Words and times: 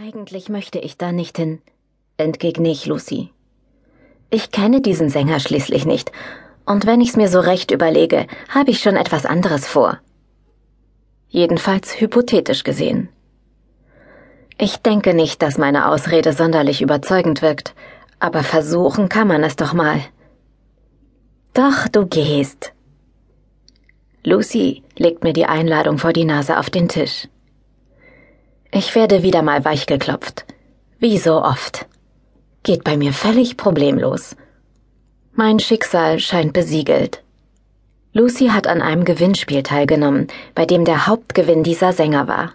Eigentlich 0.00 0.48
möchte 0.48 0.78
ich 0.78 0.96
da 0.96 1.10
nicht 1.10 1.38
hin, 1.38 1.60
entgegne 2.18 2.70
ich 2.70 2.86
Lucy. 2.86 3.30
Ich 4.30 4.52
kenne 4.52 4.80
diesen 4.80 5.08
Sänger 5.08 5.40
schließlich 5.40 5.86
nicht, 5.86 6.12
und 6.66 6.86
wenn 6.86 7.00
ich's 7.00 7.16
mir 7.16 7.26
so 7.26 7.40
recht 7.40 7.72
überlege, 7.72 8.28
habe 8.48 8.70
ich 8.70 8.78
schon 8.78 8.94
etwas 8.94 9.26
anderes 9.26 9.66
vor. 9.66 9.98
Jedenfalls 11.30 12.00
hypothetisch 12.00 12.62
gesehen. 12.62 13.08
Ich 14.56 14.76
denke 14.76 15.14
nicht, 15.14 15.42
dass 15.42 15.58
meine 15.58 15.88
Ausrede 15.88 16.32
sonderlich 16.32 16.80
überzeugend 16.80 17.42
wirkt, 17.42 17.74
aber 18.20 18.44
versuchen 18.44 19.08
kann 19.08 19.26
man 19.26 19.42
es 19.42 19.56
doch 19.56 19.72
mal. 19.72 20.00
Doch, 21.54 21.88
du 21.88 22.06
gehst. 22.06 22.72
Lucy 24.22 24.84
legt 24.96 25.24
mir 25.24 25.32
die 25.32 25.46
Einladung 25.46 25.98
vor 25.98 26.12
die 26.12 26.24
Nase 26.24 26.56
auf 26.60 26.70
den 26.70 26.88
Tisch. 26.88 27.26
Ich 28.70 28.94
werde 28.94 29.22
wieder 29.22 29.42
mal 29.42 29.64
weich 29.64 29.86
geklopft. 29.86 30.44
Wie 30.98 31.18
so 31.18 31.42
oft. 31.42 31.86
Geht 32.62 32.84
bei 32.84 32.96
mir 32.96 33.12
völlig 33.12 33.56
problemlos. 33.56 34.36
Mein 35.32 35.58
Schicksal 35.58 36.18
scheint 36.18 36.52
besiegelt. 36.52 37.22
Lucy 38.12 38.48
hat 38.48 38.66
an 38.66 38.82
einem 38.82 39.04
Gewinnspiel 39.04 39.62
teilgenommen, 39.62 40.26
bei 40.54 40.66
dem 40.66 40.84
der 40.84 41.06
Hauptgewinn 41.06 41.62
dieser 41.62 41.92
Sänger 41.92 42.28
war. 42.28 42.52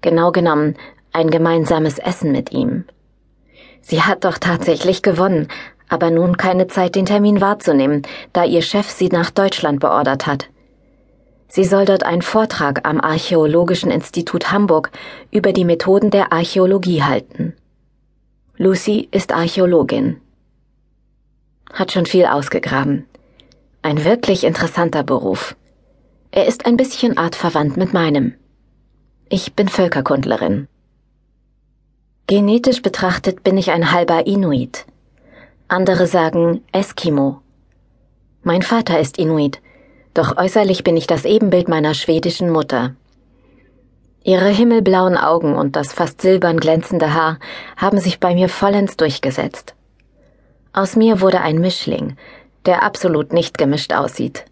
Genau 0.00 0.32
genommen 0.32 0.74
ein 1.12 1.30
gemeinsames 1.30 1.98
Essen 1.98 2.32
mit 2.32 2.52
ihm. 2.52 2.84
Sie 3.82 4.02
hat 4.02 4.24
doch 4.24 4.38
tatsächlich 4.38 5.02
gewonnen, 5.02 5.46
aber 5.88 6.10
nun 6.10 6.36
keine 6.36 6.66
Zeit, 6.66 6.96
den 6.96 7.06
Termin 7.06 7.40
wahrzunehmen, 7.40 8.02
da 8.32 8.44
ihr 8.44 8.62
Chef 8.62 8.90
sie 8.90 9.08
nach 9.08 9.30
Deutschland 9.30 9.78
beordert 9.78 10.26
hat. 10.26 10.48
Sie 11.54 11.64
soll 11.64 11.84
dort 11.84 12.02
einen 12.02 12.22
Vortrag 12.22 12.84
am 12.84 13.00
Archäologischen 13.00 13.92
Institut 13.92 14.50
Hamburg 14.50 14.90
über 15.30 15.52
die 15.52 15.64
Methoden 15.64 16.10
der 16.10 16.32
Archäologie 16.32 17.04
halten. 17.04 17.54
Lucy 18.56 19.08
ist 19.12 19.32
Archäologin 19.32 20.16
hat 21.74 21.92
schon 21.92 22.06
viel 22.06 22.26
ausgegraben. 22.26 23.04
Ein 23.82 24.04
wirklich 24.04 24.44
interessanter 24.44 25.02
Beruf. 25.02 25.56
Er 26.30 26.46
ist 26.46 26.66
ein 26.66 26.76
bisschen 26.76 27.18
artverwandt 27.18 27.76
mit 27.76 27.92
meinem. 27.92 28.34
Ich 29.28 29.54
bin 29.54 29.68
Völkerkundlerin. 29.68 30.68
Genetisch 32.26 32.80
betrachtet 32.80 33.44
bin 33.44 33.58
ich 33.58 33.70
ein 33.70 33.92
halber 33.92 34.26
Inuit. 34.26 34.86
Andere 35.68 36.06
sagen 36.06 36.62
Eskimo. 36.72 37.40
Mein 38.42 38.62
Vater 38.62 38.98
ist 38.98 39.18
Inuit, 39.18 39.60
doch 40.14 40.36
äußerlich 40.36 40.84
bin 40.84 40.96
ich 40.96 41.06
das 41.06 41.24
Ebenbild 41.24 41.68
meiner 41.68 41.92
schwedischen 41.92 42.50
Mutter. 42.50 42.94
Ihre 44.22 44.48
himmelblauen 44.48 45.18
Augen 45.18 45.54
und 45.54 45.76
das 45.76 45.92
fast 45.92 46.22
silbern 46.22 46.58
glänzende 46.58 47.12
Haar 47.12 47.38
haben 47.76 47.98
sich 47.98 48.20
bei 48.20 48.34
mir 48.34 48.48
vollends 48.48 48.96
durchgesetzt. 48.96 49.74
Aus 50.72 50.96
mir 50.96 51.20
wurde 51.20 51.40
ein 51.40 51.58
Mischling, 51.58 52.16
der 52.64 52.82
absolut 52.82 53.32
nicht 53.32 53.58
gemischt 53.58 53.92
aussieht. 53.92 54.46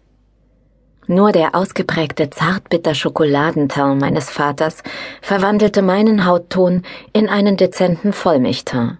Nur 1.07 1.31
der 1.31 1.55
ausgeprägte 1.55 2.29
zartbitter 2.29 2.93
Schokoladenteint 2.93 3.99
meines 3.99 4.29
Vaters 4.29 4.83
verwandelte 5.21 5.81
meinen 5.81 6.25
Hautton 6.25 6.83
in 7.11 7.27
einen 7.27 7.57
dezenten 7.57 8.13
Vollmilchteint. 8.13 8.99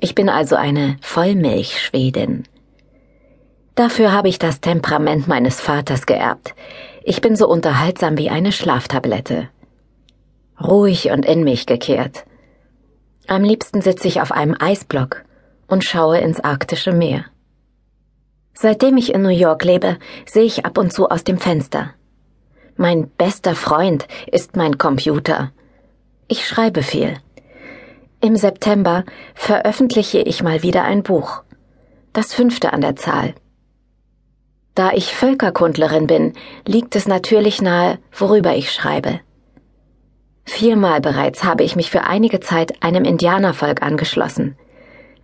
Ich 0.00 0.14
bin 0.14 0.28
also 0.28 0.54
eine 0.54 0.96
Vollmilchschwedin. 1.00 2.44
Dafür 3.78 4.10
habe 4.10 4.28
ich 4.28 4.40
das 4.40 4.60
Temperament 4.60 5.28
meines 5.28 5.60
Vaters 5.60 6.04
geerbt. 6.04 6.56
Ich 7.04 7.20
bin 7.20 7.36
so 7.36 7.48
unterhaltsam 7.48 8.18
wie 8.18 8.28
eine 8.28 8.50
Schlaftablette. 8.50 9.50
Ruhig 10.60 11.12
und 11.12 11.24
in 11.24 11.44
mich 11.44 11.64
gekehrt. 11.64 12.24
Am 13.28 13.44
liebsten 13.44 13.80
sitze 13.80 14.08
ich 14.08 14.20
auf 14.20 14.32
einem 14.32 14.56
Eisblock 14.58 15.22
und 15.68 15.84
schaue 15.84 16.18
ins 16.18 16.40
arktische 16.40 16.90
Meer. 16.90 17.26
Seitdem 18.52 18.96
ich 18.96 19.14
in 19.14 19.22
New 19.22 19.28
York 19.28 19.62
lebe, 19.62 19.98
sehe 20.26 20.42
ich 20.42 20.66
ab 20.66 20.76
und 20.76 20.92
zu 20.92 21.08
aus 21.08 21.22
dem 21.22 21.38
Fenster. 21.38 21.94
Mein 22.76 23.08
bester 23.08 23.54
Freund 23.54 24.08
ist 24.26 24.56
mein 24.56 24.78
Computer. 24.78 25.52
Ich 26.26 26.48
schreibe 26.48 26.82
viel. 26.82 27.14
Im 28.20 28.34
September 28.34 29.04
veröffentliche 29.36 30.18
ich 30.18 30.42
mal 30.42 30.64
wieder 30.64 30.82
ein 30.82 31.04
Buch. 31.04 31.44
Das 32.12 32.34
fünfte 32.34 32.72
an 32.72 32.80
der 32.80 32.96
Zahl. 32.96 33.34
Da 34.78 34.92
ich 34.92 35.12
Völkerkundlerin 35.12 36.06
bin, 36.06 36.34
liegt 36.64 36.94
es 36.94 37.08
natürlich 37.08 37.60
nahe, 37.60 37.98
worüber 38.12 38.54
ich 38.54 38.70
schreibe. 38.70 39.20
Viermal 40.44 41.00
bereits 41.00 41.42
habe 41.42 41.64
ich 41.64 41.74
mich 41.74 41.90
für 41.90 42.04
einige 42.04 42.38
Zeit 42.38 42.82
einem 42.82 43.04
Indianervolk 43.04 43.82
angeschlossen 43.82 44.56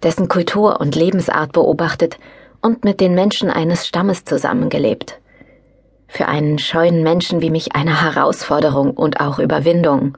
dessen 0.05 0.29
Kultur 0.29 0.81
und 0.81 0.95
Lebensart 0.95 1.53
beobachtet 1.53 2.19
und 2.61 2.85
mit 2.85 3.01
den 3.01 3.15
Menschen 3.15 3.51
eines 3.51 3.87
Stammes 3.87 4.25
zusammengelebt. 4.25 5.19
Für 6.07 6.29
einen 6.29 6.59
scheuen 6.59 7.03
Menschen 7.03 7.41
wie 7.41 7.51
mich 7.51 7.75
eine 7.75 8.03
Herausforderung 8.03 8.93
und 8.93 9.21
auch 9.21 9.39
Überwindung. 9.39 10.17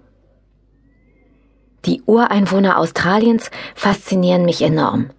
Die 1.85 2.03
Ureinwohner 2.05 2.79
Australiens 2.79 3.51
faszinieren 3.75 4.45
mich 4.45 4.61
enorm. 4.61 5.11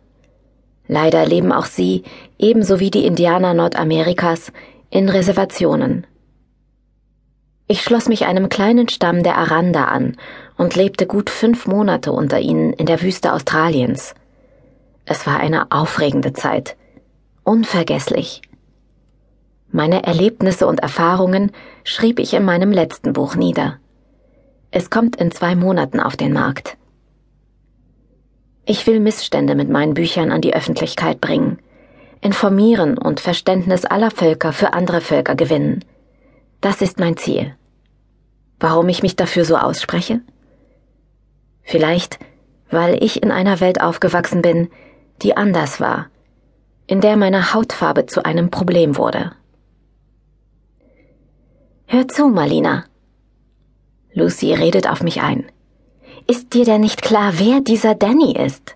Leider 0.87 1.25
leben 1.25 1.51
auch 1.51 1.65
sie, 1.65 2.03
ebenso 2.37 2.79
wie 2.79 2.91
die 2.91 3.05
Indianer 3.05 3.53
Nordamerikas, 3.53 4.51
in 4.89 5.09
Reservationen. 5.09 6.07
Ich 7.67 7.81
schloss 7.81 8.07
mich 8.07 8.25
einem 8.25 8.47
kleinen 8.47 8.87
Stamm 8.87 9.23
der 9.23 9.37
Aranda 9.37 9.85
an 9.85 10.15
und 10.57 10.75
lebte 10.75 11.05
gut 11.05 11.29
fünf 11.29 11.67
Monate 11.67 12.13
unter 12.13 12.39
ihnen 12.39 12.71
in 12.71 12.85
der 12.85 13.01
Wüste 13.01 13.33
Australiens. 13.33 14.15
Es 15.05 15.27
war 15.27 15.39
eine 15.39 15.71
aufregende 15.71 16.31
Zeit. 16.31 16.77
Unvergesslich. 17.43 18.41
Meine 19.69 20.03
Erlebnisse 20.03 20.65
und 20.65 20.79
Erfahrungen 20.79 21.51
schrieb 21.83 22.19
ich 22.19 22.33
in 22.33 22.45
meinem 22.45 22.71
letzten 22.71 23.11
Buch 23.11 23.35
nieder. 23.35 23.79
Es 24.71 24.89
kommt 24.89 25.17
in 25.17 25.31
zwei 25.31 25.55
Monaten 25.55 25.99
auf 25.99 26.15
den 26.15 26.31
Markt. 26.31 26.77
Ich 28.69 28.85
will 28.85 28.99
Missstände 28.99 29.55
mit 29.55 29.69
meinen 29.69 29.93
Büchern 29.93 30.29
an 30.29 30.41
die 30.41 30.53
Öffentlichkeit 30.53 31.21
bringen, 31.21 31.57
informieren 32.19 32.97
und 32.97 33.21
Verständnis 33.21 33.85
aller 33.85 34.11
Völker 34.11 34.51
für 34.51 34.73
andere 34.73 34.99
Völker 34.99 35.35
gewinnen. 35.35 35.85
Das 36.59 36.81
ist 36.81 36.99
mein 36.99 37.15
Ziel. 37.15 37.55
Warum 38.59 38.89
ich 38.89 39.03
mich 39.03 39.15
dafür 39.15 39.45
so 39.45 39.55
ausspreche? 39.55 40.19
Vielleicht, 41.61 42.19
weil 42.69 43.01
ich 43.01 43.23
in 43.23 43.31
einer 43.31 43.61
Welt 43.61 43.79
aufgewachsen 43.79 44.41
bin, 44.41 44.69
die 45.21 45.37
anders 45.37 45.79
war, 45.79 46.07
in 46.87 46.99
der 46.99 47.15
meine 47.15 47.53
Hautfarbe 47.53 48.05
zu 48.05 48.25
einem 48.25 48.51
Problem 48.51 48.97
wurde. 48.97 49.31
Hör 51.85 52.05
zu, 52.09 52.27
Malina. 52.27 52.83
Lucy 54.13 54.53
redet 54.53 54.89
auf 54.89 55.03
mich 55.03 55.21
ein. 55.21 55.49
Ist 56.29 56.53
dir 56.53 56.65
denn 56.65 56.81
nicht 56.81 57.01
klar, 57.01 57.33
wer 57.37 57.61
dieser 57.61 57.95
Danny 57.95 58.33
ist? 58.33 58.75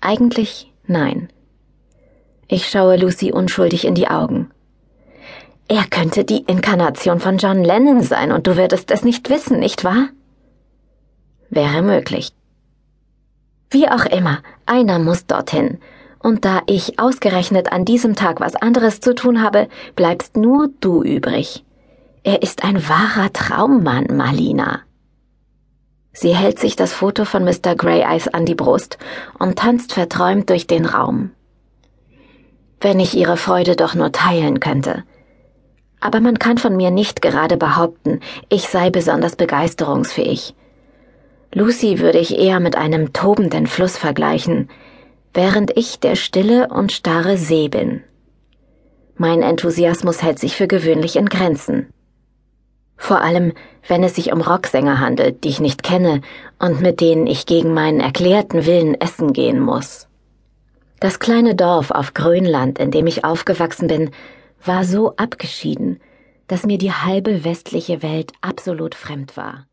Eigentlich 0.00 0.72
nein. 0.86 1.28
Ich 2.46 2.68
schaue 2.68 2.96
Lucy 2.96 3.32
unschuldig 3.32 3.84
in 3.84 3.96
die 3.96 4.08
Augen. 4.08 4.50
Er 5.66 5.84
könnte 5.90 6.24
die 6.24 6.44
Inkarnation 6.44 7.18
von 7.18 7.38
John 7.38 7.64
Lennon 7.64 8.02
sein 8.02 8.30
und 8.30 8.46
du 8.46 8.56
würdest 8.56 8.92
es 8.92 9.02
nicht 9.02 9.28
wissen, 9.28 9.58
nicht 9.58 9.82
wahr? 9.82 10.08
Wäre 11.50 11.82
möglich. 11.82 12.30
Wie 13.70 13.88
auch 13.88 14.04
immer, 14.04 14.38
einer 14.64 15.00
muss 15.00 15.26
dorthin. 15.26 15.78
Und 16.20 16.44
da 16.44 16.62
ich 16.66 17.00
ausgerechnet 17.00 17.72
an 17.72 17.84
diesem 17.84 18.14
Tag 18.14 18.38
was 18.38 18.54
anderes 18.54 19.00
zu 19.00 19.14
tun 19.14 19.42
habe, 19.42 19.68
bleibst 19.96 20.36
nur 20.36 20.68
du 20.80 21.02
übrig. 21.02 21.64
Er 22.22 22.42
ist 22.42 22.62
ein 22.62 22.88
wahrer 22.88 23.32
Traummann, 23.32 24.06
Malina. 24.16 24.82
Sie 26.12 26.34
hält 26.34 26.58
sich 26.58 26.76
das 26.76 26.92
Foto 26.92 27.24
von 27.24 27.44
Mr. 27.44 27.74
Grey 27.74 28.00
Eyes 28.00 28.28
an 28.28 28.44
die 28.44 28.54
Brust 28.54 28.98
und 29.38 29.58
tanzt 29.58 29.94
verträumt 29.94 30.50
durch 30.50 30.66
den 30.66 30.84
Raum. 30.84 31.30
Wenn 32.80 33.00
ich 33.00 33.16
ihre 33.16 33.36
Freude 33.36 33.76
doch 33.76 33.94
nur 33.94 34.12
teilen 34.12 34.60
könnte. 34.60 35.04
Aber 36.00 36.20
man 36.20 36.38
kann 36.38 36.58
von 36.58 36.76
mir 36.76 36.90
nicht 36.90 37.22
gerade 37.22 37.56
behaupten, 37.56 38.20
ich 38.48 38.68
sei 38.68 38.90
besonders 38.90 39.36
begeisterungsfähig. 39.36 40.54
Lucy 41.54 42.00
würde 42.00 42.18
ich 42.18 42.38
eher 42.38 42.60
mit 42.60 42.76
einem 42.76 43.12
tobenden 43.12 43.66
Fluss 43.66 43.96
vergleichen, 43.96 44.68
während 45.32 45.76
ich 45.76 46.00
der 46.00 46.16
stille 46.16 46.68
und 46.68 46.92
starre 46.92 47.36
See 47.36 47.68
bin. 47.68 48.02
Mein 49.16 49.42
Enthusiasmus 49.42 50.22
hält 50.22 50.38
sich 50.38 50.56
für 50.56 50.66
gewöhnlich 50.66 51.16
in 51.16 51.28
Grenzen. 51.28 51.92
Vor 53.02 53.20
allem, 53.20 53.52
wenn 53.88 54.04
es 54.04 54.14
sich 54.14 54.32
um 54.32 54.40
Rocksänger 54.40 55.00
handelt, 55.00 55.42
die 55.42 55.48
ich 55.48 55.58
nicht 55.58 55.82
kenne 55.82 56.20
und 56.60 56.80
mit 56.80 57.00
denen 57.00 57.26
ich 57.26 57.46
gegen 57.46 57.74
meinen 57.74 57.98
erklärten 57.98 58.64
Willen 58.64 58.94
essen 58.94 59.32
gehen 59.32 59.58
muss. 59.58 60.06
Das 61.00 61.18
kleine 61.18 61.56
Dorf 61.56 61.90
auf 61.90 62.14
Grönland, 62.14 62.78
in 62.78 62.92
dem 62.92 63.08
ich 63.08 63.24
aufgewachsen 63.24 63.88
bin, 63.88 64.12
war 64.64 64.84
so 64.84 65.16
abgeschieden, 65.16 66.00
dass 66.46 66.64
mir 66.64 66.78
die 66.78 66.92
halbe 66.92 67.42
westliche 67.42 68.04
Welt 68.04 68.30
absolut 68.40 68.94
fremd 68.94 69.36
war. 69.36 69.66